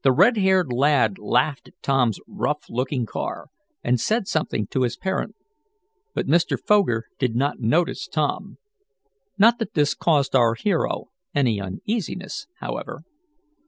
[0.00, 3.48] The red haired lad laughed at Tom's rough looking car,
[3.84, 5.36] and said something to his parent,
[6.14, 6.58] but Mr.
[6.58, 8.56] Foger did not notice Tom.
[9.36, 13.02] Not that this caused our hero any uneasiness, however.